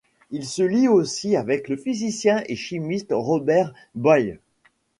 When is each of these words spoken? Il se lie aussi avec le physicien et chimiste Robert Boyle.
Il 0.31 0.45
se 0.47 0.63
lie 0.63 0.87
aussi 0.87 1.35
avec 1.35 1.67
le 1.69 1.77
physicien 1.77 2.41
et 2.47 2.55
chimiste 2.55 3.09
Robert 3.11 3.71
Boyle. 3.93 4.39